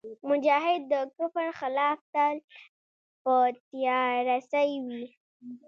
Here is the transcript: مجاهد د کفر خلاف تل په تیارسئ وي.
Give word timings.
مجاهد 0.29 0.81
د 0.91 0.93
کفر 1.17 1.47
خلاف 1.59 1.99
تل 2.13 2.35
په 3.23 3.33
تیارسئ 3.69 4.69
وي. 4.85 5.05